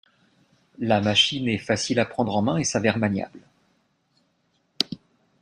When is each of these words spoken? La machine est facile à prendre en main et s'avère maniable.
La 0.79 0.99
machine 0.99 1.47
est 1.47 1.59
facile 1.59 1.99
à 1.99 2.07
prendre 2.07 2.35
en 2.35 2.41
main 2.41 2.57
et 2.57 2.63
s'avère 2.63 2.97
maniable. 2.97 3.41